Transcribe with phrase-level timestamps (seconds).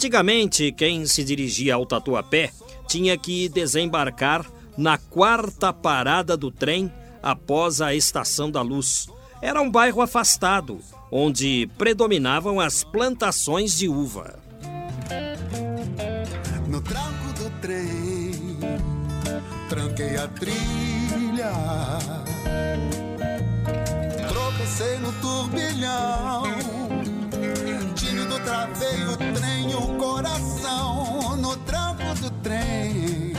[0.00, 2.50] Antigamente, quem se dirigia ao Tatuapé
[2.88, 6.90] tinha que desembarcar na quarta parada do trem
[7.22, 9.08] após a Estação da Luz.
[9.42, 10.80] Era um bairro afastado,
[11.12, 14.38] onde predominavam as plantações de uva.
[16.66, 18.58] No tranco do trem,
[19.68, 21.52] tranquei a trilha,
[32.50, 33.32] trem.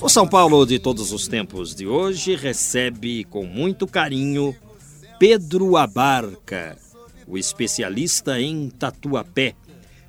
[0.00, 4.54] O São Paulo de todos os tempos de hoje recebe com muito carinho
[5.18, 6.76] Pedro Abarca,
[7.26, 9.54] o especialista em tatuapé.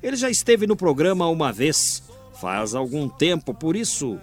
[0.02, 2.02] Ele já esteve no programa uma vez,
[2.40, 4.18] faz algum tempo, por isso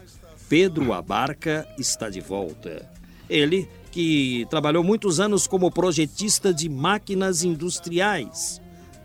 [0.48, 2.90] Pedro Abarca está de volta.
[3.30, 8.62] Ele que trabalhou muitos anos como projetista de máquinas industriais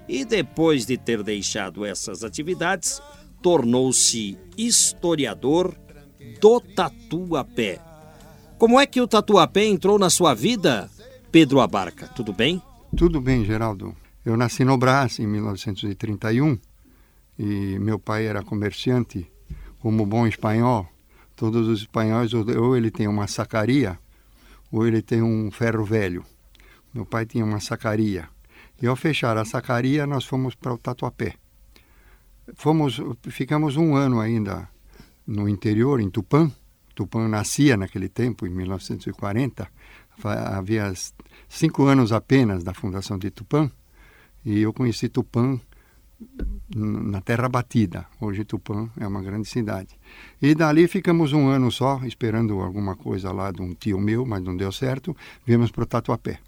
[0.08, 3.00] e depois de ter deixado essas atividades,
[3.42, 5.74] tornou-se historiador
[6.40, 7.80] do tatuapé.
[8.58, 10.90] Como é que o tatuapé entrou na sua vida,
[11.32, 12.08] Pedro Abarca?
[12.08, 12.62] Tudo bem?
[12.96, 13.96] Tudo bem, Geraldo.
[14.24, 16.58] Eu nasci no Brás em 1931
[17.38, 19.30] e meu pai era comerciante.
[19.78, 20.86] Como bom espanhol,
[21.34, 23.98] todos os espanhóis ou ele tem uma sacaria
[24.70, 26.24] ou ele tem um ferro velho.
[26.92, 28.28] Meu pai tinha uma sacaria.
[28.82, 31.34] E ao fechar a sacaria, nós fomos para o Tatuapé.
[32.54, 34.68] Fomos, ficamos um ano ainda
[35.26, 36.50] no interior, em Tupã.
[36.94, 39.68] Tupã nascia naquele tempo, em 1940.
[40.22, 40.92] Havia
[41.48, 43.70] cinco anos apenas da fundação de Tupã.
[44.44, 45.58] E eu conheci Tupã
[46.74, 48.06] na Terra Batida.
[48.20, 49.98] Hoje Tupã é uma grande cidade.
[50.40, 54.42] E dali ficamos um ano só, esperando alguma coisa lá de um tio meu, mas
[54.42, 55.16] não deu certo.
[55.46, 56.38] Viemos para o Tatuapé.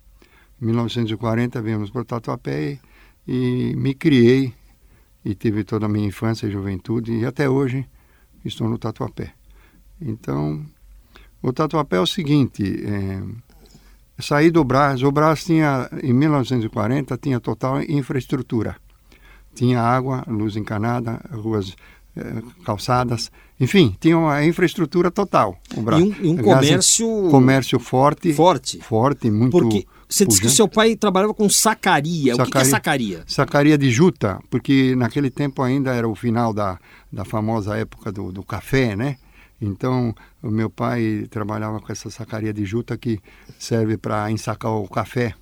[0.60, 2.78] Em 1940 viemos para o Tatuapé
[3.26, 4.54] e, e me criei
[5.24, 7.86] e tive toda a minha infância e juventude e até hoje
[8.44, 9.32] estou no Tatuapé.
[10.00, 10.64] Então,
[11.40, 13.22] o Tatuapé é o seguinte, é,
[14.18, 18.76] saí do Brás, o Brás tinha, em 1940, tinha total infraestrutura.
[19.54, 21.76] Tinha água, luz encanada, ruas
[22.16, 25.56] é, calçadas, enfim, tinha uma infraestrutura total.
[25.76, 26.02] O Brás.
[26.02, 27.28] E um, e um comércio...
[27.30, 28.32] comércio forte.
[28.32, 28.78] Forte.
[28.80, 29.52] Forte, muito...
[29.52, 32.32] Porque você disse que seu pai trabalhava com sacaria.
[32.32, 32.42] sacaria.
[32.42, 33.24] O que, que é sacaria?
[33.26, 36.78] Sacaria de juta, porque naquele tempo ainda era o final da,
[37.10, 39.16] da famosa época do, do café, né?
[39.60, 43.20] Então, o meu pai trabalhava com essa sacaria de juta que
[43.58, 45.34] serve para ensacar o café.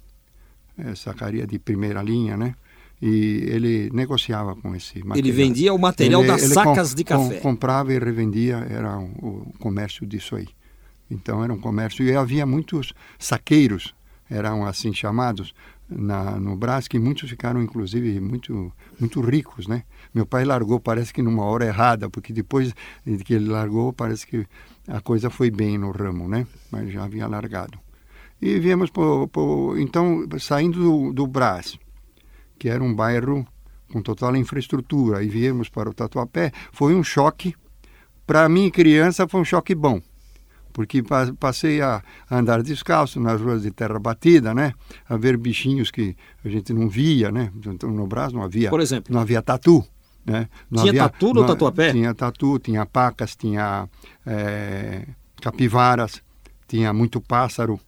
[0.78, 2.54] É, sacaria de primeira linha, né?
[3.02, 5.16] E ele negociava com esse material.
[5.16, 7.34] Ele vendia o material ele, das ele sacas com, de café.
[7.36, 10.46] Com, comprava e revendia, era o, o comércio disso aí.
[11.10, 12.04] Então, era um comércio.
[12.04, 13.94] E havia muitos saqueiros
[14.30, 15.52] eram assim chamados
[15.88, 19.82] na, no Brás, que muitos ficaram, inclusive, muito, muito ricos, né?
[20.14, 22.72] Meu pai largou, parece que numa hora errada, porque depois
[23.24, 24.46] que ele largou, parece que
[24.86, 26.46] a coisa foi bem no ramo, né?
[26.70, 27.78] Mas já havia largado.
[28.40, 28.90] E viemos,
[29.78, 31.76] então, saindo do, do Brás,
[32.58, 33.44] que era um bairro
[33.92, 37.54] com total infraestrutura, e viemos para o Tatuapé, foi um choque.
[38.24, 40.00] Para mim, criança, foi um choque bom
[40.80, 41.02] porque
[41.38, 44.72] passei a andar descalço nas ruas de terra batida, né?
[45.06, 47.52] A ver bichinhos que a gente não via, né?
[47.54, 48.70] Então, no Brasil não havia.
[48.70, 49.12] Por exemplo?
[49.12, 49.84] Não havia tatu.
[50.24, 50.48] Né?
[50.70, 51.92] Não tinha havia, tatu no tatuapé?
[51.92, 53.86] Tinha tatu, tinha pacas, tinha
[54.24, 55.06] é,
[55.42, 56.22] capivaras,
[56.66, 57.78] tinha muito pássaro,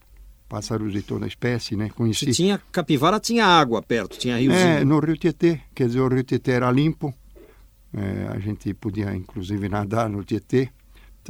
[0.46, 1.88] pássaros de toda espécie, né?
[1.94, 2.26] Conheci.
[2.26, 4.60] Se tinha capivara, tinha água perto, tinha riozinho.
[4.60, 7.14] É, no Rio Tietê, quer dizer, o Rio Tietê era limpo,
[7.94, 10.68] é, a gente podia inclusive nadar no Tietê,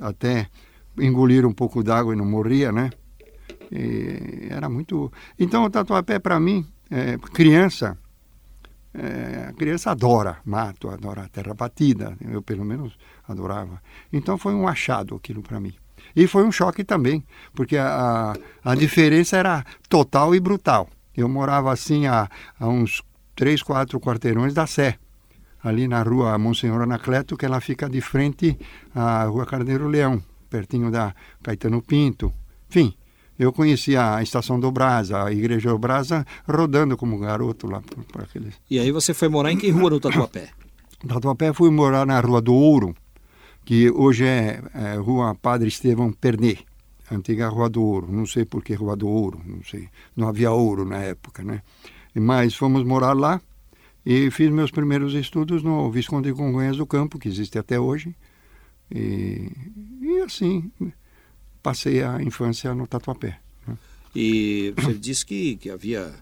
[0.00, 0.48] até
[0.98, 2.90] engolir um pouco d'água e não morria, né?
[3.70, 5.10] E era muito.
[5.38, 7.96] Então o tatuapé para mim, é, criança,
[8.92, 12.16] é, a criança adora mato, adora terra batida.
[12.20, 12.96] Eu pelo menos
[13.26, 13.80] adorava.
[14.12, 15.74] Então foi um achado aquilo para mim.
[16.14, 17.24] E foi um choque também,
[17.54, 18.34] porque a,
[18.64, 20.88] a, a diferença era total e brutal.
[21.16, 22.28] Eu morava assim a,
[22.58, 23.02] a uns
[23.34, 24.98] três, quatro quarteirões da Sé,
[25.62, 28.58] ali na rua Monsenhor Anacleto, que ela fica de frente
[28.94, 32.30] à rua Carneiro Leão, pertinho da Caetano Pinto.
[32.68, 32.94] Enfim,
[33.38, 38.04] Eu conhecia a Estação do Brasa, a Igreja do Brasa, rodando como garoto lá por,
[38.04, 38.54] por aqueles...
[38.70, 40.50] E aí você foi morar em que rua no Tatuapé?
[41.08, 42.94] Tatuapé fui morar na Rua do Ouro,
[43.64, 46.64] que hoje é, é Rua Padre Estevão Pernet,
[47.10, 48.12] antiga Rua do Ouro.
[48.12, 49.88] Não sei por que Rua do Ouro, não sei.
[50.14, 51.62] Não havia ouro na época, né?
[52.14, 53.40] Mas fomos morar lá
[54.04, 58.14] e fiz meus primeiros estudos no Visconde de Congonhas do Campo, que existe até hoje.
[58.94, 59.50] E,
[60.00, 60.70] e assim,
[61.62, 63.38] passei a infância no Tatuapé.
[63.66, 63.78] Né?
[64.14, 66.12] E você disse que, que havia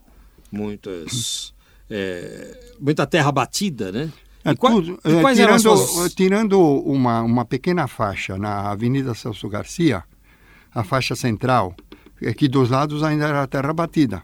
[0.52, 1.52] muitas,
[1.88, 4.12] é, muita terra batida, né?
[4.44, 6.14] É, qual, tudo, é, tirando, suas...
[6.14, 10.02] tirando uma, uma pequena faixa na Avenida Celso Garcia,
[10.74, 11.74] a faixa central,
[12.22, 14.22] é que dos lados ainda era terra batida.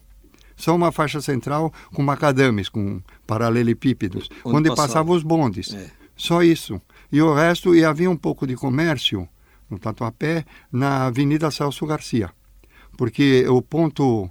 [0.56, 5.74] Só uma faixa central com macadames, com paralelepípedos, onde, onde passavam os bondes.
[5.74, 5.90] É.
[6.16, 6.80] Só isso.
[7.10, 9.28] E o resto, e havia um pouco de comércio
[9.68, 12.30] no Tatuapé, na Avenida Celso Garcia.
[12.96, 14.30] Porque o ponto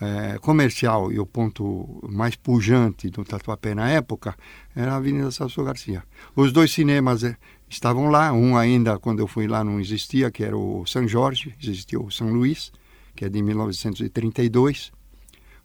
[0.00, 4.36] é, comercial e o ponto mais pujante do Tatuapé na época
[4.74, 6.02] era a Avenida Celso Garcia.
[6.34, 7.36] Os dois cinemas é,
[7.68, 11.54] estavam lá, um ainda quando eu fui lá não existia, que era o São Jorge,
[11.62, 12.72] existia o São Luís,
[13.14, 14.92] que é de 1932,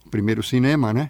[0.06, 1.10] o primeiro cinema, né?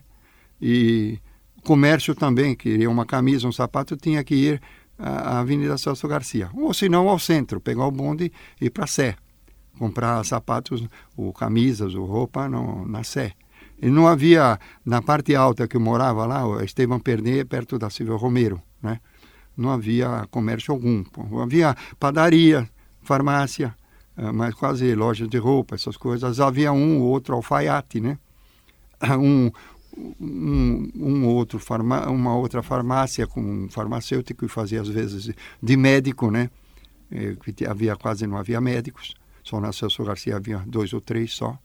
[0.61, 1.19] E
[1.63, 4.61] comércio também, queria uma camisa, um sapato, tinha que ir
[4.97, 8.88] à Avenida Celso Garcia, ou se não ao centro, pegar o bonde e ir para
[8.88, 9.15] Sé
[9.77, 10.83] comprar sapatos,
[11.15, 13.33] ou camisas, ou roupa no, na Sé.
[13.79, 17.89] E não havia, na parte alta que eu morava lá, o Esteban Pernet, perto da
[17.89, 18.99] Silvio Romero, né?
[19.55, 21.03] Não havia comércio algum.
[21.41, 22.69] Havia padaria,
[23.01, 23.75] farmácia,
[24.15, 26.39] eh, mas quase lojas de roupa, essas coisas.
[26.39, 28.17] Havia um ou outro alfaiate, né?
[29.19, 29.51] Um,
[30.19, 35.77] um, um outro farma, uma outra farmácia com um farmacêutico e fazia às vezes de
[35.77, 36.49] médico, né?
[37.11, 39.15] Eh, que havia quase não havia médicos.
[39.44, 41.57] Só na Celso Garcia havia dois ou três só.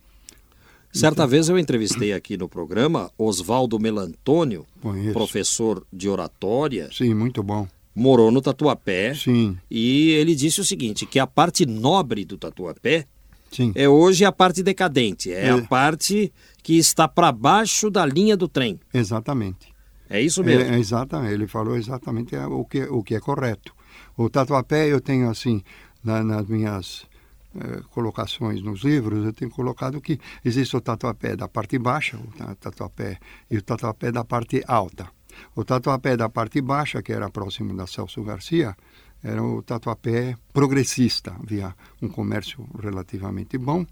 [0.93, 5.13] Certa então, vez eu entrevistei aqui no programa Oswaldo Melantônio, conheço.
[5.15, 6.91] professor de oratória.
[6.93, 7.67] Sim, muito bom.
[7.95, 9.15] Morou no Tatuapé.
[9.15, 9.57] Sim.
[9.71, 13.07] E ele disse o seguinte, que a parte nobre do Tatuapé
[13.53, 13.73] Sim.
[13.75, 15.51] é hoje a parte decadente, é, é.
[15.51, 16.33] a parte
[16.63, 18.81] que está para baixo da linha do trem.
[18.93, 19.73] Exatamente.
[20.09, 20.71] É isso mesmo?
[20.71, 23.75] É, é exatamente, ele falou exatamente o que, o que é correto.
[24.17, 25.63] O Tatuapé eu tenho assim,
[26.05, 27.07] na, nas minhas
[27.55, 32.55] eh, colocações nos livros, eu tenho colocado que existe o tatuapé da parte baixa, o
[32.57, 33.19] tatuapé,
[33.51, 35.11] e o tatuapé da parte alta.
[35.55, 38.75] O tatuapé da parte baixa, que era próximo da Celso Garcia,
[39.23, 43.87] era o tatuapé progressista, havia um comércio relativamente bom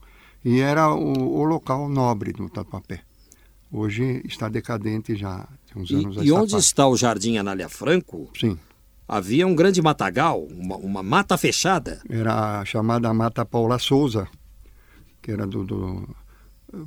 [0.45, 3.03] e era o, o local nobre do tatuapé.
[3.73, 6.65] Hoje está decadente já, tem uns anos E, e onde parte.
[6.65, 8.29] está o Jardim Anália Franco?
[8.39, 8.59] Sim
[9.11, 12.01] havia um grande matagal, uma, uma mata fechada.
[12.09, 14.29] Era a chamada Mata Paula Souza,
[15.21, 16.17] que era do, do,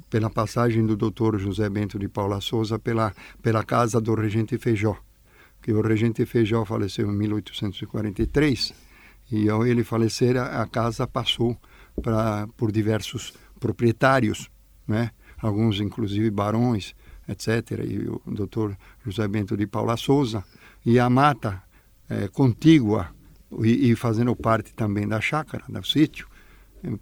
[0.10, 4.96] pela passagem do doutor José Bento de Paula Souza pela, pela casa do regente Feijó.
[5.63, 8.74] Que o regente Feijó faleceu em 1843
[9.31, 11.57] e ao ele falecer a, casa passou
[12.01, 14.50] pra, por diversos proprietários,
[14.88, 15.12] né?
[15.42, 16.94] alguns inclusive barões,
[17.27, 17.80] etc.
[17.83, 20.44] E o doutor José Bento de Paula Souza.
[20.86, 21.63] E a mata
[22.10, 23.10] é, contígua
[23.62, 26.27] e, e, fazendo parte também da chácara, do sítio,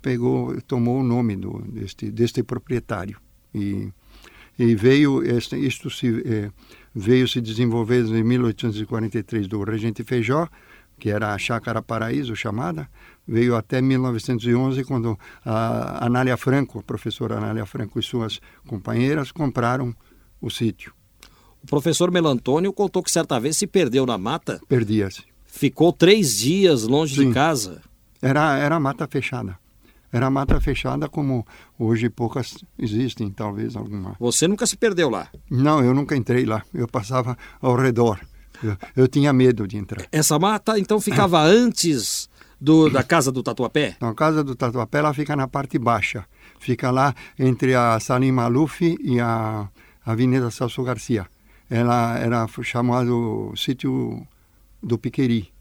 [0.02, 3.20] pegou, tomou o nome do, deste, deste proprietário.
[3.54, 3.92] E,
[4.58, 6.52] e veio, este, isto se, é,
[6.94, 10.48] veio se desenvolver em 1843 do Regente Feijó,
[11.00, 12.88] que era a Chácara Paraíso chamada,
[13.28, 19.96] veio até 1911, quando a Anália Franco, a professora Anália Franco e suas companheiras compraram
[20.40, 20.94] o sítio.
[21.64, 24.60] O professor Melantônio contou que certa vez se perdeu na mata.
[24.68, 25.24] Perdia-se.
[25.46, 27.28] Ficou três dias longe Sim.
[27.28, 27.82] de casa.
[28.22, 29.58] Era, era mata fechada.
[30.12, 31.46] Era mata fechada como
[31.80, 34.16] hoje poucas existem, talvez alguma.
[34.20, 35.28] Você nunca se perdeu lá?
[35.50, 36.64] Não, eu nunca entrei lá.
[36.74, 38.20] Eu passava ao redor.
[38.62, 40.06] Eu, eu tinha medo de entrar.
[40.12, 43.96] Essa mata então ficava antes do, da casa do Tatuapé?
[44.02, 46.26] Não, a casa do Tatuapé ela fica na parte baixa.
[46.60, 49.70] Fica lá entre a Salim Maluf e a
[50.06, 51.26] Avenida Celso Garcia
[51.72, 54.28] ela era chamado sítio
[54.84, 55.54] do Piqueri,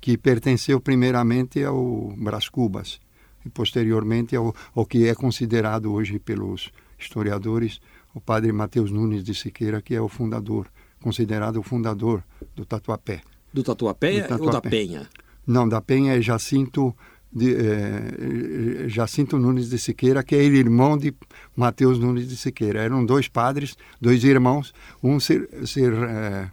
[0.00, 3.00] que pertenceu primeiramente ao Brás Cubas
[3.46, 7.80] e posteriormente ao, ao que é considerado hoje pelos historiadores
[8.12, 10.66] o padre Mateus Nunes de Siqueira, que é o fundador,
[11.00, 12.24] considerado o fundador
[12.54, 13.20] do Tatuapé.
[13.52, 14.44] Do Tatuapé, do Tatuapé.
[14.44, 15.08] ou da Penha?
[15.46, 16.94] Não, da Penha é Jacinto
[17.32, 21.14] de, eh, Jacinto Nunes de Siqueira, que é irmão de
[21.54, 22.80] Mateus Nunes de Siqueira.
[22.80, 24.72] Eram dois padres, dois irmãos.
[25.02, 26.48] Um se, se, eh,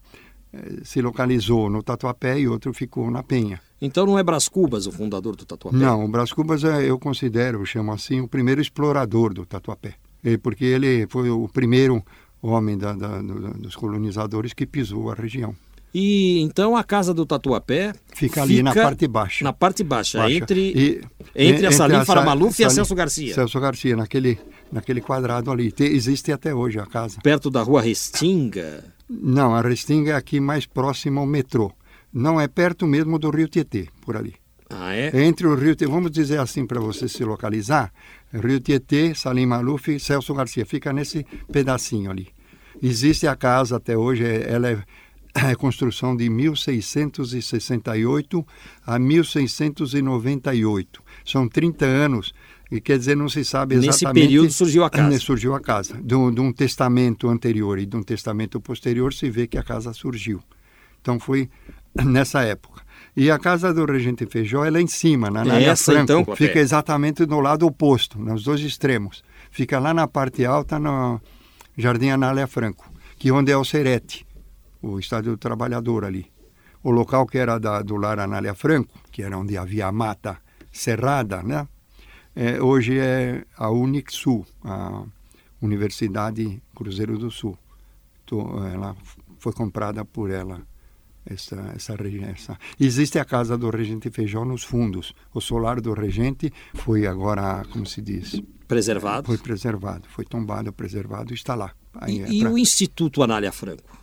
[0.84, 3.62] se localizou no Tatuapé e outro ficou na Penha.
[3.84, 5.76] Então não é Brás Cubas o fundador do Tatuapé?
[5.78, 9.96] Não, o Brás Cubas é, eu considero, eu chamo assim, o primeiro explorador do Tatuapé.
[10.24, 12.02] É, porque ele foi o primeiro
[12.42, 15.54] homem da, da, do, dos colonizadores que pisou a região.
[15.94, 19.44] E então a casa do Tatuapé fica ali fica na parte baixa.
[19.44, 20.34] Na parte baixa, baixa.
[20.34, 21.02] entre e,
[21.36, 23.34] entre a Salim Faramaluf e a Celso Garcia.
[23.34, 24.40] Celso Garcia, naquele
[24.72, 25.74] naquele quadrado ali.
[25.74, 27.20] Te, existe até hoje a casa.
[27.22, 28.86] Perto da rua Restinga?
[29.10, 31.72] Não, a Restinga é aqui mais próximo ao metrô.
[32.14, 34.36] Não é perto mesmo do Rio Tietê, por ali.
[34.70, 35.26] Ah, é?
[35.26, 37.92] Entre o Rio Tietê, vamos dizer assim para você se localizar,
[38.32, 40.66] Rio Tietê, Salim Maluf Celso Garcia.
[40.66, 42.28] Fica nesse pedacinho ali.
[42.82, 44.84] Existe a casa até hoje, é, ela é,
[45.52, 48.46] é construção de 1668
[48.86, 51.02] a 1698.
[51.26, 52.34] São 30 anos
[52.72, 54.04] e quer dizer, não se sabe exatamente...
[54.04, 55.20] Nesse período surgiu a casa.
[55.20, 56.02] Surgiu a casa.
[56.02, 59.64] De um, de um testamento anterior e de um testamento posterior se vê que a
[59.64, 60.42] casa surgiu.
[61.00, 61.48] Então foi
[62.06, 62.82] nessa época.
[63.16, 66.04] E a casa do Regente Feijó é em cima, na Anália Essa, Franco.
[66.04, 69.24] Então, fica exatamente do lado oposto, nos dois extremos.
[69.52, 71.22] Fica lá na parte alta, no
[71.78, 74.26] Jardim Anália Franco, que é onde é o Serete,
[74.82, 76.32] o Estádio do Trabalhador ali.
[76.82, 80.38] O local que era da, do lar Anália Franco, que era onde havia a mata
[80.72, 81.68] cerrada, né?
[82.36, 85.04] É, hoje é a Unixul, a
[85.62, 87.56] Universidade Cruzeiro do Sul.
[88.26, 88.96] Então, ela
[89.38, 90.62] foi comprada por ela
[91.26, 91.96] essa essa
[92.30, 92.58] essa.
[92.80, 95.14] Existe a casa do regente Feijó nos fundos.
[95.34, 98.42] O solar do regente foi agora como se diz?
[98.68, 99.28] Preservado.
[99.28, 101.72] Foi preservado foi tombado preservado está lá.
[101.94, 102.52] Aí, e, é pra...
[102.52, 104.02] o Instituto Anália Franco?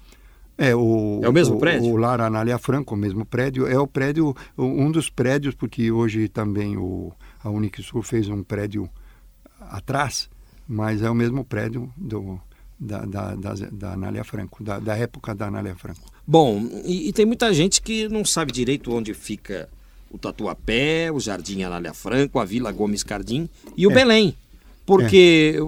[0.57, 1.89] É o é o mesmo prédio?
[1.89, 3.67] o, o Lar Anália Franco o mesmo prédio.
[3.67, 7.13] É o prédio um dos prédios porque hoje também o
[7.43, 8.89] a Unixul fez um prédio
[9.59, 10.29] atrás,
[10.69, 12.41] mas é o mesmo prédio do,
[12.79, 16.09] da, da, da, da Anália Franco, da, da época da Anália Franco.
[16.31, 19.69] Bom, e, e, tem muita gente que não sabe direito onde fica
[20.09, 23.95] o Tatuapé, o Jardim Anália Franco, a Vila Gomes Cardim e o é.
[23.95, 24.37] Belém.
[24.87, 25.59] Porque é.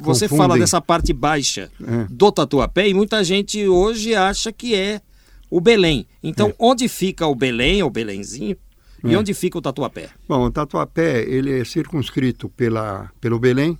[0.00, 0.38] você Confundem.
[0.38, 2.06] fala dessa parte baixa é.
[2.08, 5.02] do Tatuapé e muita gente hoje acha que é
[5.50, 6.06] o Belém.
[6.22, 6.54] Então, é.
[6.58, 8.56] onde fica o Belém, o Belenzinho,
[9.04, 9.18] e é.
[9.18, 10.08] onde fica o Tatuapé?
[10.26, 13.78] Bom, o Tatuapé ele é circunscrito pela, pelo Belém,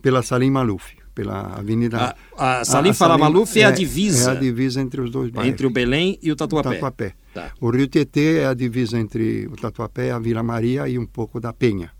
[0.00, 2.14] pela Salim Maluf, pela Avenida...
[2.36, 4.32] A, a Salim Fala Maluf é, é, a divisa?
[4.32, 5.50] É a divisa entre os dois bairros.
[5.50, 6.68] Entre o Belém e o Tatuapé.
[6.68, 7.14] O, Tatuapé.
[7.32, 7.52] Tá.
[7.58, 11.40] o Rio Tietê é a divisa entre o Tatuapé, a Vila Maria e um pouco
[11.40, 11.90] da Penha.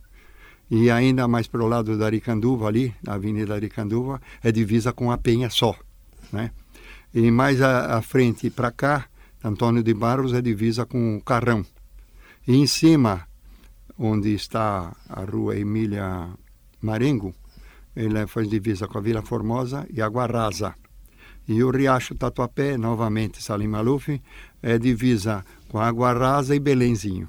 [0.71, 5.11] E ainda mais para o lado da Aricanduva, ali, na Avenida Aricanduva, é divisa com
[5.11, 5.75] a Penha só,
[6.31, 6.51] né?
[7.15, 9.07] E mais à, à frente para cá,
[9.43, 11.65] Antônio de Barros é divisa com o Carrão,
[12.47, 13.27] e em cima,
[13.99, 16.29] onde está a rua Emília
[16.83, 17.35] Marengo,
[17.97, 20.75] ele faz divisa com a Vila Formosa e a Guarraza.
[21.49, 24.21] E o Riacho Tatuapé, novamente Salim Maluf,
[24.63, 27.29] é divisa com a Guarraza e Belenzinho.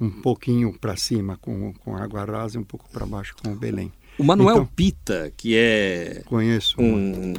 [0.00, 3.56] Um pouquinho para cima com, com a Guarraza e um pouco para baixo com o
[3.56, 3.92] Belém.
[4.18, 7.32] O Manuel então, Pita, que é conheço um,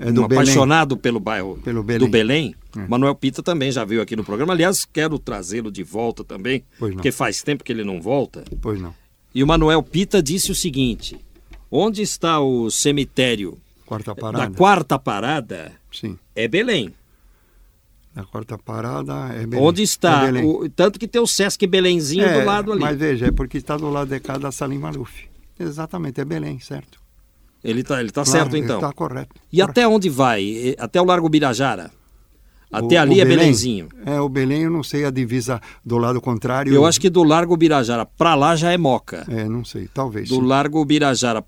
[0.00, 2.06] é um apaixonado pelo bairro pelo Belém.
[2.06, 2.86] do Belém, é.
[2.86, 4.54] Manuel Pita também já veio aqui no programa.
[4.54, 8.44] Aliás, quero trazê-lo de volta também, porque faz tempo que ele não volta.
[8.62, 8.94] Pois não.
[9.34, 11.18] E o Manuel Pita disse o seguinte:
[11.72, 14.50] onde está o cemitério quarta parada.
[14.50, 15.72] da quarta parada?
[15.90, 16.18] Sim.
[16.36, 16.94] É Belém.
[18.14, 19.66] Na quarta parada é Belém.
[19.66, 20.28] Onde está?
[20.28, 22.82] É o, tanto que tem o Sesc Belenzinho é, do lado ali.
[22.82, 25.24] Mas veja, é porque está do lado de cá da Salim Maluf.
[25.58, 27.00] Exatamente, é Belém, certo.
[27.64, 28.76] Ele está ele tá claro, certo, então?
[28.76, 29.34] Está correto.
[29.50, 29.70] E correto.
[29.70, 30.74] até onde vai?
[30.78, 31.90] Até o Largo Birajara?
[32.70, 33.88] Até o, ali o é Belém, Belenzinho.
[34.04, 36.74] É, o Belém eu não sei a divisa do lado contrário.
[36.74, 39.24] Eu acho que do Largo Birajara para lá já é Moca.
[39.28, 40.28] É, não sei, talvez.
[40.28, 40.46] Do sim.
[40.46, 41.44] Largo Birajara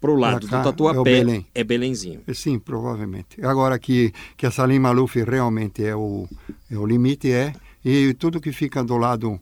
[0.00, 1.46] para o lado do Tatuapé é, Belém.
[1.54, 2.20] é Belenzinho.
[2.26, 3.44] É, sim, provavelmente.
[3.44, 6.28] Agora que, que a Salim Maluf realmente é o,
[6.70, 7.52] é o limite, é.
[7.84, 9.40] E tudo que fica do lado,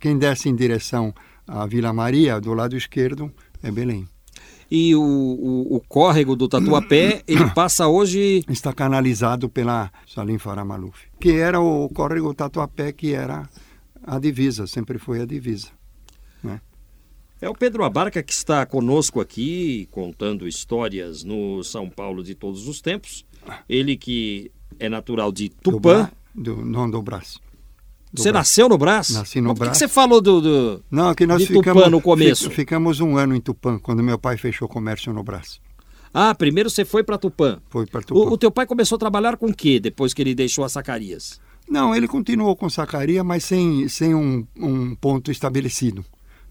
[0.00, 1.14] quem desce em direção
[1.46, 3.32] à Vila Maria, do lado esquerdo,
[3.62, 4.06] é Belém.
[4.70, 8.44] E o, o, o córrego do Tatuapé, ele passa hoje...
[8.48, 13.48] Está canalizado pela Salim Faramaluf, que era o córrego Tatuapé, que era
[14.02, 15.68] a divisa, sempre foi a divisa.
[17.44, 22.66] É o Pedro Abarca que está conosco aqui, contando histórias no São Paulo de todos
[22.66, 23.22] os tempos.
[23.68, 26.10] Ele que é natural de Tupã.
[26.34, 27.38] Do, do, não do Brás.
[28.14, 29.10] Você nasceu no Brás?
[29.10, 29.58] Nasci no Brás.
[29.58, 32.48] Por que você falou do, do Não, que nós de ficamos, Tupã no começo?
[32.50, 35.60] Ficamos um ano em Tupã, quando meu pai fechou comércio no Brás.
[36.14, 37.60] Ah, primeiro você foi para Tupã.
[37.68, 38.20] Foi para Tupã.
[38.20, 40.72] O, o, teu pai começou a trabalhar com o quê depois que ele deixou as
[40.72, 41.38] sacarias?
[41.68, 46.02] Não, ele continuou com sacaria, mas sem, sem um, um ponto estabelecido.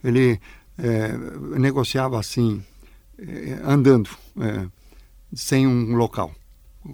[0.04, 0.40] Ele
[0.78, 1.14] é,
[1.58, 2.64] negociava assim,
[3.18, 4.66] é, andando, é,
[5.34, 6.34] sem um local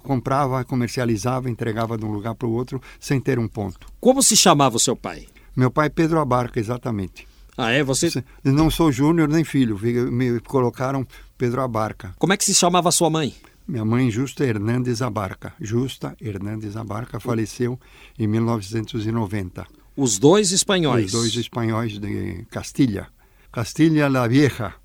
[0.04, 3.88] comprava, comercializava, entregava de um lugar para o outro sem ter um ponto.
[4.00, 5.26] Como se chamava o seu pai?
[5.56, 7.28] Meu pai é Pedro Abarca, exatamente.
[7.58, 7.84] Ah, é?
[7.84, 8.24] Você.
[8.44, 11.06] Não sou júnior nem filho, me colocaram
[11.38, 12.14] Pedro Abarca.
[12.18, 13.36] Como é que se chamava sua mãe?
[13.68, 15.54] Minha mãe, Justa Hernandes Abarca.
[15.60, 17.80] Justa Hernandes Abarca faleceu
[18.18, 19.68] em 1990.
[19.96, 21.08] Os dois espanhóis.
[21.08, 23.08] Os dois espanhóis de Castilha.
[23.52, 24.76] Castilha la Vieja,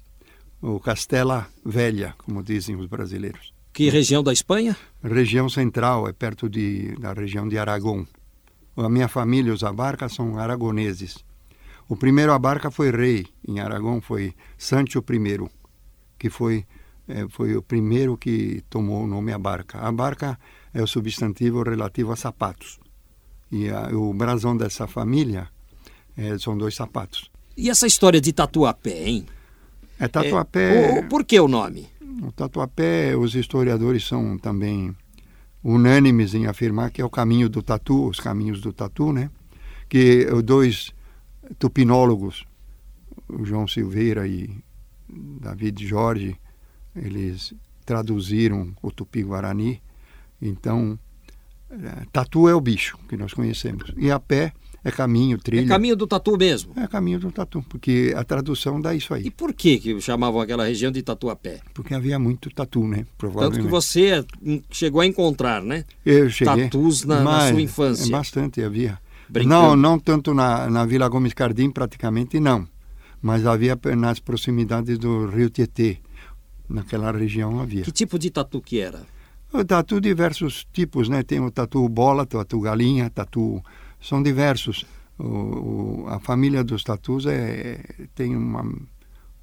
[0.62, 3.52] ou Castela Velha, como dizem os brasileiros.
[3.75, 4.75] Que região da Espanha?
[5.02, 8.06] Região central, é perto de, da região de Aragão.
[8.75, 11.23] A minha família, os Abarca, são aragoneses.
[11.90, 15.50] O primeiro Abarca foi rei em Aragão, foi Sancho I,
[16.18, 16.64] que foi,
[17.06, 19.78] eh, foi o primeiro que tomou o nome Abarca.
[19.80, 20.38] Abarca
[20.73, 22.80] é o substantivo relativo a sapatos.
[23.52, 25.50] E a, o brasão dessa família
[26.16, 27.34] eh, são dois sapatos.
[27.56, 29.26] E essa história de Tatuapé, hein?
[29.99, 30.96] É Tatuapé.
[30.96, 31.88] É, o- por que o nome?
[32.23, 34.94] O Tatuapé, os historiadores são também
[35.62, 39.30] unânimes em afirmar que é o caminho do tatu, os caminhos do tatu, né?
[39.88, 40.92] Que os dois
[41.58, 42.44] tupinólogos,
[43.28, 44.50] o João Silveira e
[45.08, 46.37] David Jorge,
[46.94, 49.80] eles traduziram o tupi-guarani.
[50.40, 50.99] Então,
[51.70, 53.92] eh, tatu é o bicho que nós conhecemos.
[53.96, 54.52] E a pé
[54.85, 55.67] é caminho, É trilha.
[55.67, 56.73] caminho do Tatu mesmo.
[56.76, 59.31] É caminho do tatu, porque a tradução dá isso E aí.
[59.31, 61.61] por que que chamavam aquela região de Tatuapé?
[61.73, 62.99] Porque havia muito tatu, né?
[62.99, 63.64] Tanto Provavelmente.
[63.64, 64.25] que você
[64.71, 65.85] chegou a encontrar, né?
[66.05, 66.64] Eu cheguei.
[66.64, 68.11] tatus na- na sua infância.
[68.11, 68.99] Bastante havia.
[69.29, 69.55] Brincando.
[69.55, 72.69] Não, não tanto na, na Vila Gomes Cardim, praticamente não.
[73.23, 75.97] Mas havia nas proximidades do Rio Tietê.
[76.69, 77.83] Naquela região havia.
[77.85, 79.03] Que tipo de tatu que era?
[79.53, 81.23] O tatu diversos tipos, né?
[81.23, 83.62] Tem o tatu bola, tatu galinha, tatu...
[84.06, 84.84] São diversos.
[85.18, 87.80] O, o- a família dos tatus é,
[88.14, 88.64] tem uma,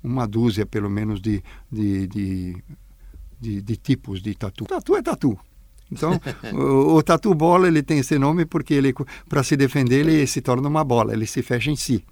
[0.03, 1.41] uma dúzia, pelo menos, de,
[1.71, 2.57] de, de,
[3.39, 4.65] de, de tipos de tatu.
[4.65, 5.37] Tatu é tatu.
[5.91, 6.19] Então,
[6.53, 8.93] o, o tatu bola ele tem esse nome porque ele,
[9.27, 12.03] para se defender, ele se torna uma bola, ele se fecha em si.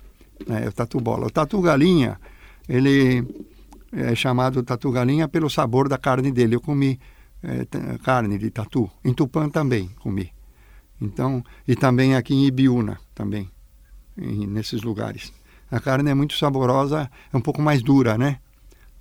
[0.48, 0.66] né?
[0.66, 1.28] É o tatu bola.
[1.28, 2.20] O tatu galinha,
[2.68, 3.26] ele
[3.92, 6.56] é chamado tatu galinha pelo sabor da carne dele.
[6.56, 7.00] Eu comi
[7.44, 7.66] é,
[8.04, 8.90] carne de tatu.
[9.04, 10.30] Em Tupã também comi.
[11.02, 13.50] Então, e também aqui em Ibiúna também,
[14.18, 15.32] em- nesses lugares.
[15.72, 18.40] A carne é muito saborosa, é um pouco mais dura, né?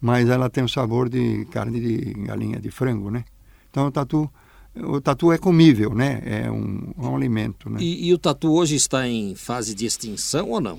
[0.00, 3.24] Mas ela tem o sabor de carne de galinha de frango, né?
[3.70, 4.30] Então o tatu,
[4.76, 6.22] o tatu é comível, né?
[6.24, 7.80] É um, é um alimento, né?
[7.80, 10.78] E, e o tatu hoje está em fase de extinção ou não?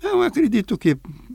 [0.00, 0.90] Eu acredito que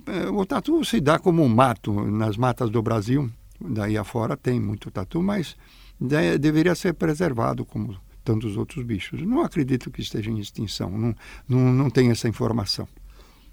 [0.05, 3.29] eh, o tatu se dá como um mato nas matas do Brasil.
[3.59, 5.57] Daí afora tem muito tatu, mas
[5.99, 9.21] de- deveria ser preservado como tantos outros bichos.
[9.21, 11.15] Não acredito que esteja em extinção, não,
[11.47, 12.87] não, não tenho essa informação.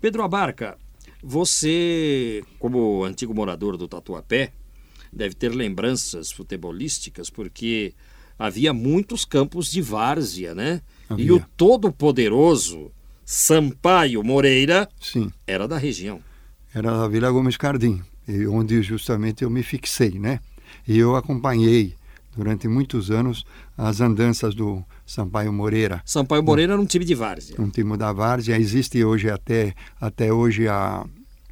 [0.00, 0.76] Pedro Abarca,
[1.22, 4.52] você, como antigo morador do Tatuapé,
[5.12, 7.94] deve ter lembranças futebolísticas, porque
[8.38, 10.82] havia muitos campos de várzea, né?
[11.10, 11.34] E Havia.
[11.34, 12.90] o todo-poderoso
[13.24, 16.20] Sampaio Moreira Sim, era da região.
[16.74, 20.40] era da Vila Gomes Cardim, e onde justamente eu me fixei, né?
[20.86, 21.94] E eu acompanhei
[22.36, 23.44] durante muitos anos
[23.76, 26.02] as andanças do Sampaio Moreira.
[26.04, 27.56] Sampaio Moreira era um time de várzea.
[27.58, 28.58] um time da Várzea.
[28.58, 31.04] Existe hoje até, até hoje a,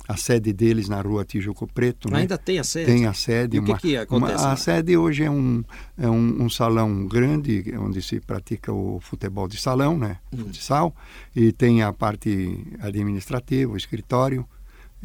[0.06, 2.10] a sede deles na rua Tijuco Preto.
[2.10, 2.18] né?
[2.18, 2.86] Ainda tem a sede?
[2.86, 3.56] Tem a sede.
[3.56, 4.56] E o que que acontece a lá?
[4.56, 5.64] sede hoje é, um,
[5.96, 10.18] é um, um salão grande onde se pratica o futebol de salão, né?
[10.32, 10.38] Hum.
[10.38, 10.94] Futsal.
[11.34, 14.46] E tem a parte administrativa, o escritório.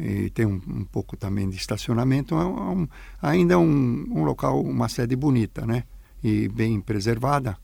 [0.00, 2.34] E tem um, um pouco também de estacionamento.
[2.34, 2.88] É um,
[3.20, 5.84] ainda um, um local, uma sede bonita, né?
[6.22, 7.56] E bem preservada.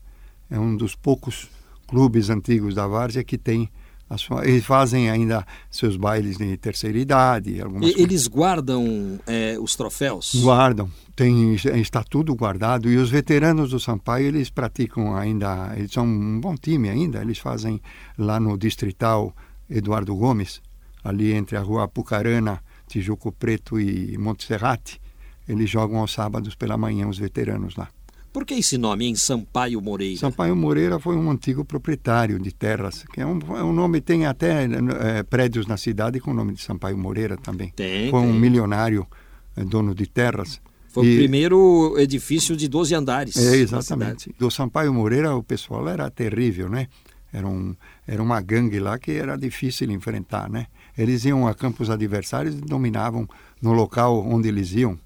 [0.49, 1.49] É um dos poucos
[1.87, 3.69] clubes antigos da Várzea que tem
[4.15, 9.75] sua, eles fazem ainda seus bailes de terceira idade, algumas E- Eles guardam é, os
[9.75, 10.33] troféus?
[10.35, 12.89] Guardam, tem, está tudo guardado.
[12.89, 17.21] E os veteranos do Sampaio, eles praticam ainda, eles são um bom time ainda.
[17.21, 17.81] Eles fazem
[18.17, 19.35] lá no Distrital
[19.69, 20.61] Eduardo Gomes,
[21.07, 24.99] ali entre a rua Apucarana, Tijuco Preto e Monte Serrate.
[25.47, 27.87] Eles jogam aos sábados pela manhã, os veteranos lá.
[28.33, 30.19] Por que esse nome, em Sampaio Moreira?
[30.19, 34.25] Sampaio Moreira foi um antigo proprietário de terras, que é um, é um nome, tem
[34.25, 37.71] até eh, prédios na cidade com o nome de Sampaio Moreira também.
[37.75, 38.39] Tem, Foi um tem.
[38.39, 39.07] milionário
[39.55, 40.61] eh, dono de terras.
[40.89, 43.37] Foi E- o primeiro edifício de 12 andares.
[43.37, 44.35] É, exatamente.
[44.37, 46.87] Do Sampaio Moreira, o pessoal era terrível, né?
[47.33, 50.67] Era, um, era uma gangue lá que era difícil enfrentar, né?
[50.97, 53.27] Eles iam a campos adversários e dominavam
[53.61, 54.97] no local onde eles iam.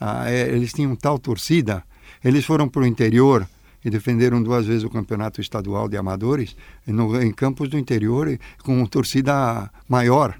[0.00, 1.84] Ah, é, eles tinham tal torcida,
[2.22, 3.46] eles foram para o interior
[3.84, 8.84] e defenderam duas vezes o campeonato estadual de amadores no, em campos do interior com
[8.86, 10.38] torcida maior.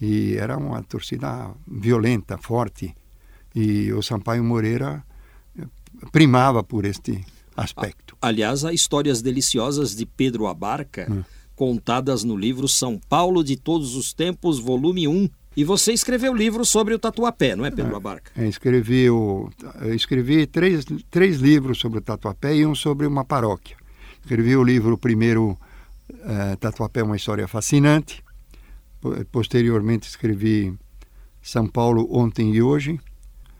[0.00, 2.94] E era uma torcida violenta, forte.
[3.54, 5.02] E o Sampaio Moreira
[5.58, 5.64] eh,
[6.12, 7.24] primava por este
[7.56, 8.16] aspecto.
[8.20, 11.22] Aliás, há histórias deliciosas de Pedro Abarca Hum.
[11.56, 15.28] Contadas no livro São Paulo de Todos os Tempos, volume 1.
[15.56, 18.30] E você escreveu o livro sobre o Tatuapé, não é, Pedro Abarca?
[18.36, 19.50] É, escrevi, o,
[19.94, 23.74] escrevi três, três livros sobre o Tatuapé e um sobre uma paróquia.
[24.20, 25.58] Escrevi o livro primeiro,
[26.24, 28.22] é, Tatuapé, uma história fascinante.
[29.32, 30.74] Posteriormente escrevi
[31.40, 33.00] São Paulo, ontem e hoje.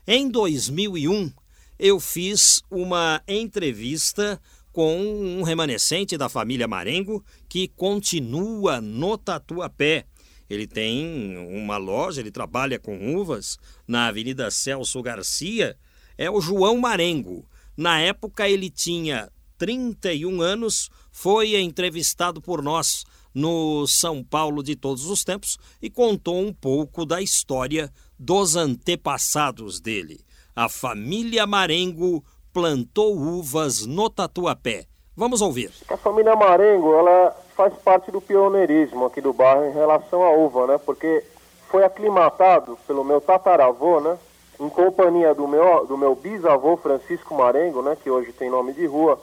[0.06, 1.32] Em 2001,
[1.78, 4.40] eu fiz uma entrevista
[4.76, 10.04] com um remanescente da família Marengo que continua no Tatuapé.
[10.50, 13.56] Ele tem uma loja, ele trabalha com uvas
[13.88, 15.78] na Avenida Celso Garcia.
[16.18, 17.48] É o João Marengo.
[17.74, 25.06] Na época ele tinha 31 anos, foi entrevistado por nós no São Paulo de todos
[25.06, 30.20] os tempos e contou um pouco da história dos antepassados dele.
[30.54, 32.22] A família Marengo
[32.56, 34.86] plantou uvas no Tatuapé.
[35.14, 35.70] Vamos ouvir.
[35.90, 40.66] A família Marengo, ela faz parte do pioneirismo aqui do bairro em relação à uva,
[40.66, 40.78] né?
[40.78, 41.22] Porque
[41.68, 44.16] foi aclimatado pelo meu tataravô, né?
[44.58, 47.94] Em companhia do meu, do meu bisavô Francisco Marengo, né?
[48.02, 49.20] Que hoje tem nome de rua.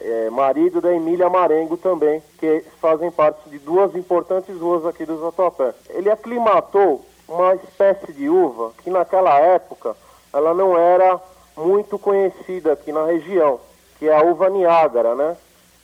[0.00, 5.18] É, marido da Emília Marengo também, que fazem parte de duas importantes ruas aqui do
[5.18, 5.74] Tatuapé.
[5.90, 9.94] Ele aclimatou uma espécie de uva que naquela época
[10.32, 11.20] ela não era
[11.60, 13.60] muito conhecida aqui na região,
[13.98, 15.36] que é a uva Niágara, né?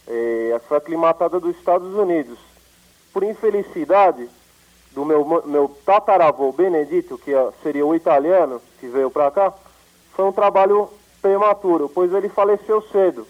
[0.08, 2.38] É, foi aclimatada dos Estados Unidos.
[3.12, 4.28] Por infelicidade
[4.92, 9.52] do meu, meu tataravô Benedito, que é, seria o italiano que veio para cá,
[10.14, 10.88] foi um trabalho
[11.20, 13.26] prematuro, pois ele faleceu cedo.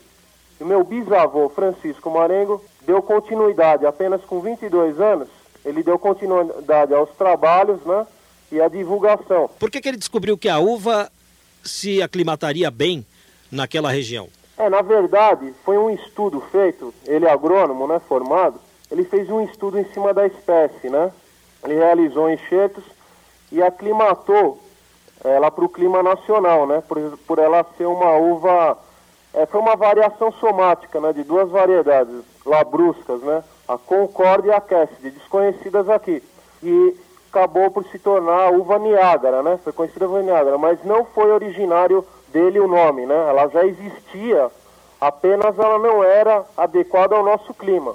[0.61, 5.29] E meu bisavô Francisco Marengo deu continuidade apenas com 22 anos.
[5.65, 8.07] Ele deu continuidade aos trabalhos, né?
[8.53, 9.51] E à divulgação.
[9.59, 11.11] Por que, que ele descobriu que a uva
[11.67, 13.05] se aclimataria bem
[13.51, 14.29] naquela região?
[14.59, 18.59] É, na verdade, foi um estudo feito, ele é agrônomo, né, formado,
[18.91, 21.13] ele fez um estudo em cima da espécie, né?
[21.65, 22.85] Ele realizou enxertos
[23.51, 24.61] e aclimatou
[25.25, 26.83] ela para o clima nacional, né?
[26.87, 28.79] Por, por ela ser uma uva,
[29.35, 31.13] é, foi uma variação somática, né?
[31.13, 33.43] De duas variedades labruscas, né?
[33.67, 36.23] A Concorde e a Cassidy, desconhecidas aqui.
[36.63, 36.97] E
[37.31, 39.59] acabou por se tornar uva Niágara, né?
[39.63, 43.15] Foi conhecida como Niágara, mas não foi originário dele o nome, né?
[43.29, 44.49] Ela já existia,
[45.01, 47.95] apenas ela não era adequada ao nosso clima.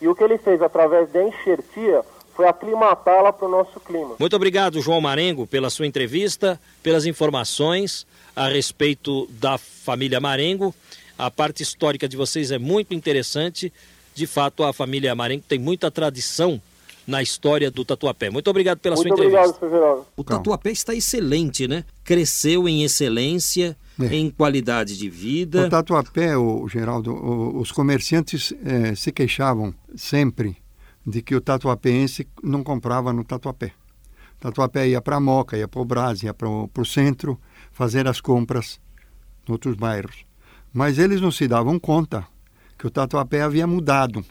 [0.00, 2.02] E o que ele fez através da enxertia
[2.34, 4.16] foi aclimatá-la para o nosso clima.
[4.18, 10.74] Muito obrigado, João Marengo, pela sua entrevista, pelas informações a respeito da família Marengo.
[11.16, 13.72] A parte histórica de vocês é muito interessante.
[14.14, 16.60] De fato, a família Marengo tem muita tradição
[17.06, 18.30] na história do Tatuapé.
[18.30, 19.40] Muito obrigado pela Muito sua entrevista.
[19.40, 20.06] obrigado, seu Geraldo.
[20.16, 21.84] O Tatuapé está excelente, né?
[22.02, 24.14] Cresceu em excelência, É.
[24.14, 25.68] em qualidade de O vida.
[25.68, 30.56] Tatuapé, o Geraldo, o- os comerciantes eh, se queixavam sempre
[31.06, 33.72] de que o tatuapense não comprava no Tatuapé.
[34.38, 37.38] O Tatuapé ia para a Moca, ia para o Brás, ia para o centro
[37.72, 38.80] fazer as compras
[39.48, 40.24] em outros bairros.
[40.72, 42.26] Mas eles não se davam conta
[42.78, 44.24] que o Tatuapé havia mudado.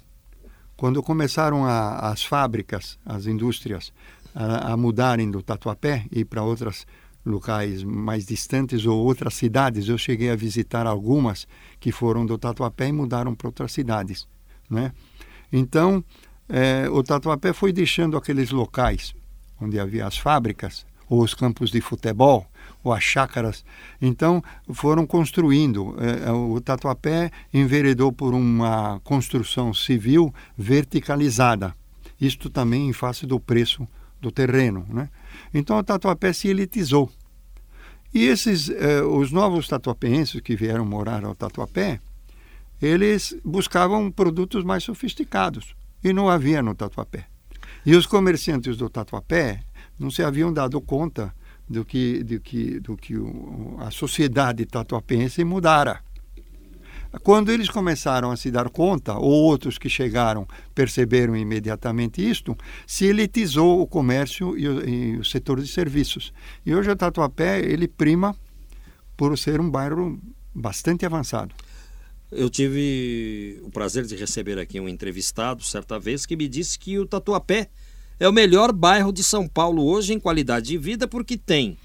[0.83, 3.93] Quando começaram a, as fábricas, as indústrias,
[4.35, 6.85] a, a mudarem do Tatuapé e para outros
[7.25, 11.47] locais mais distantes ou outras cidades, eu cheguei a visitar algumas
[11.79, 14.27] que foram do Tatuapé e mudaram para outras cidades,
[14.69, 14.91] né?
[15.53, 16.03] Então,
[16.49, 19.15] eh, o Tatuapé foi deixando aqueles locais
[19.61, 20.85] onde havia as fábricas,
[21.19, 22.47] os campos de futebol,
[22.83, 23.63] ou as chácaras.
[24.01, 25.95] Então, foram construindo.
[25.99, 31.73] Eh, o Tatuapé enveredou por uma construção civil verticalizada.
[32.19, 33.87] Isto também em face do preço
[34.19, 34.85] do terreno.
[34.89, 35.09] Né?
[35.53, 37.09] Então, o Tatuapé se elitizou.
[38.13, 41.99] E esses, eh, os novos tatuapenses que vieram morar ao Tatuapé,
[42.79, 45.73] eles buscavam produtos mais sofisticados
[46.03, 47.25] e não havia no Tatuapé.
[47.85, 49.61] E os comerciantes do Tatuapé
[50.03, 51.33] não se haviam dado conta
[51.67, 56.01] do que, do que, do que o, a sociedade tatuapense mudara.
[57.21, 63.05] Quando eles começaram a se dar conta, ou outros que chegaram perceberam imediatamente isto, se
[63.05, 66.33] elitizou o comércio e o, e o setor de serviços.
[66.65, 68.35] E hoje o Tatuapé ele prima
[69.15, 70.19] por ser um bairro
[70.53, 71.53] bastante avançado.
[72.31, 76.97] Eu tive o prazer de receber aqui um entrevistado, certa vez, que me disse que
[76.97, 77.69] o Tatuapé
[78.19, 81.77] é o melhor bairro de São Paulo hoje em qualidade de vida, porque tem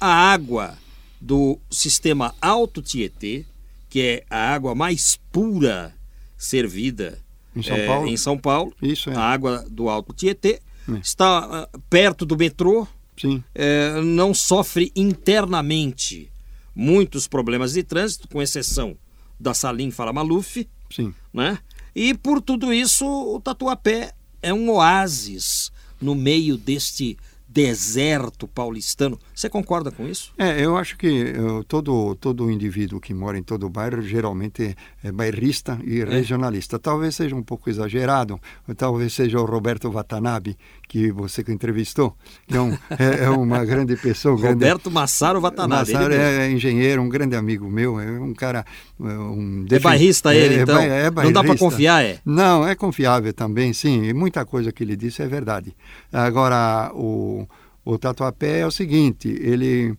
[0.00, 0.76] a água
[1.20, 3.44] do sistema Alto Tietê,
[3.88, 5.94] que é a água mais pura
[6.36, 7.18] servida
[7.56, 8.08] Em São eh, Paulo?
[8.08, 8.72] em São Paulo.
[8.82, 9.14] Isso é.
[9.16, 10.98] A água do Alto Tietê É.
[10.98, 11.38] está
[11.72, 13.42] ah, perto do metrô, Sim.
[13.54, 16.30] eh, não sofre internamente
[16.74, 18.96] muitos problemas de trânsito, com exceção
[19.38, 21.14] da Salim Fala Maluf, Sim.
[21.32, 21.58] né?
[21.94, 24.12] E por tudo isso, o Tatuapé
[24.44, 27.16] é um oásis no meio deste
[27.54, 29.16] deserto paulistano.
[29.32, 30.32] Você concorda com isso?
[30.36, 35.12] É, eu acho que eu, todo, todo indivíduo que mora em todo bairro geralmente é
[35.12, 36.04] bairrista e é.
[36.04, 36.80] regionalista.
[36.80, 38.40] Talvez seja um pouco exagerado,
[38.76, 42.16] talvez seja o Roberto Watanabe, que você que entrevistou,
[42.46, 44.36] que é, um, é, é uma grande pessoa.
[44.36, 45.92] Roberto Massaro Watanabe.
[45.92, 48.64] Massaro é engenheiro, um grande amigo meu, é um cara...
[49.00, 50.78] É um é bairrista ele, é, então?
[50.78, 51.10] É.
[51.10, 52.18] Não dá para confiar, é?
[52.24, 54.04] Não, é confiável também, sim.
[54.04, 55.74] E muita coisa que ele disse é verdade.
[56.12, 57.46] Agora, o
[57.84, 59.94] o Tatuapé é o seguinte, ele...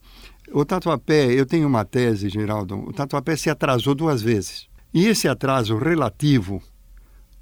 [0.52, 4.68] O Tatuapé, eu tenho uma tese, Geraldo, o Tatuapé se atrasou duas vezes.
[4.94, 6.62] E esse atraso relativo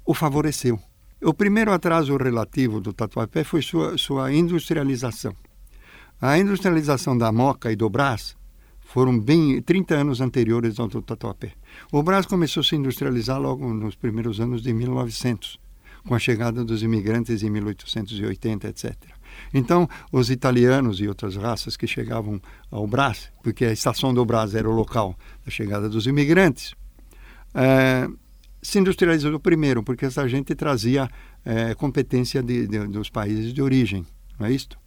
[0.04, 0.78] o favoreceu.
[1.24, 5.34] O primeiro atraso relativo do Tatuapé foi sua, sua industrialização.
[6.20, 8.36] A industrialização da Moca e do Brás
[8.78, 11.52] foram bem 30 anos anteriores ao do Tatuapé.
[11.90, 15.58] O Brás começou a se industrializar logo nos primeiros anos de 1900,
[16.06, 18.94] com a chegada dos imigrantes em 1880, etc.
[19.54, 22.38] Então, os italianos e outras raças que chegavam
[22.70, 26.74] ao Brás, porque a estação do Brás era o local da chegada dos imigrantes,
[27.54, 28.08] é,
[28.64, 31.08] se industrializou primeiro, porque essa gente trazia
[31.44, 34.06] é, competência de, de, dos países de origem,
[34.38, 34.78] não é isto?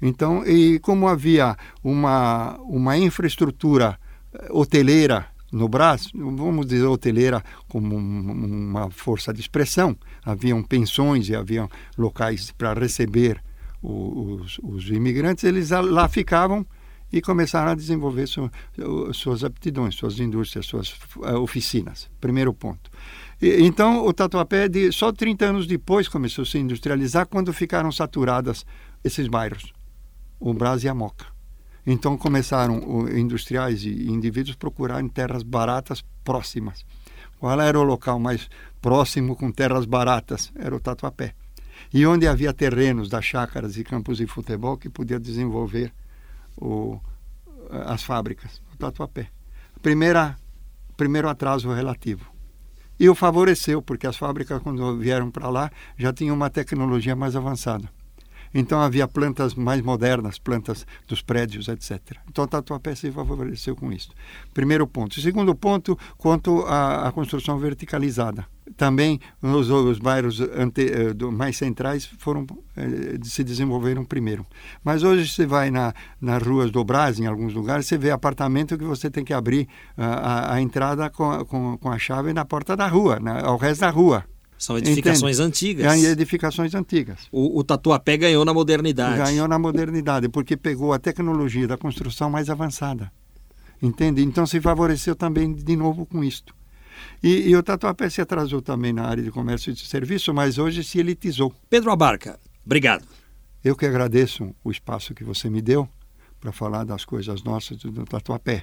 [0.00, 3.98] Então, e como havia uma, uma infraestrutura
[4.34, 11.36] eh, hoteleira no Brás, vamos dizer hoteleira como uma força de expressão, haviam pensões e
[11.36, 13.40] haviam locais para receber
[13.80, 16.66] os, os imigrantes, eles lá ficavam
[17.12, 18.26] e começaram a desenvolver
[19.12, 22.10] suas aptidões, suas indústrias, suas uh, oficinas.
[22.20, 22.90] Primeiro ponto.
[23.40, 27.92] E, então, o Tatuapé, de, só 30 anos depois, começou a se industrializar quando ficaram
[27.92, 28.64] saturadas
[29.04, 29.72] esses bairros,
[30.40, 31.26] o Brás e a Moca.
[31.86, 36.84] Então, começaram o, industriais e indivíduos procurarem terras baratas próximas.
[37.38, 38.48] Qual era o local mais
[38.80, 40.52] próximo com terras baratas?
[40.56, 41.34] Era o Tatuapé
[41.92, 45.92] e onde havia terrenos das chácaras e campos de futebol que podia desenvolver
[46.56, 47.00] o,
[47.70, 49.28] as fábricas, o Tatuapé.
[49.80, 50.36] Primeira,
[50.96, 52.30] primeiro atraso relativo.
[52.98, 57.34] E o favoreceu, porque as fábricas, quando vieram para lá, já tinham uma tecnologia mais
[57.34, 57.90] avançada.
[58.54, 62.00] Então havia plantas mais modernas, plantas dos prédios, etc.
[62.28, 64.10] Então Tatuapé se favoreceu com isso.
[64.52, 65.20] Primeiro ponto.
[65.20, 68.46] Segundo ponto, quanto à, à construção verticalizada.
[68.76, 74.46] Também os, os bairros ante, eh, mais centrais foram eh, se desenvolveram primeiro.
[74.84, 78.78] Mas hoje você vai na, nas ruas do Brasil, em alguns lugares, você vê apartamento
[78.78, 82.44] que você tem que abrir a, a, a entrada com, com, com, a chave na
[82.44, 84.24] porta da rua, na, ao resto da rua.
[84.62, 85.48] São edificações Entende?
[85.48, 86.04] antigas.
[86.04, 87.18] É, edificações antigas.
[87.32, 89.16] O, o Tatuapé ganhou na modernidade.
[89.16, 93.10] Ganhou na modernidade, porque pegou a tecnologia da construção mais avançada.
[93.82, 94.22] Entende?
[94.22, 96.54] Então se favoreceu também de novo com isto.
[97.20, 100.58] E, e o Tatuapé se atrasou também na área de comércio e de serviço, mas
[100.58, 101.52] hoje se elitizou.
[101.68, 103.04] Pedro Abarca, obrigado.
[103.64, 105.88] Eu que agradeço o espaço que você me deu
[106.40, 108.62] para falar das coisas nossas do Tatuapé.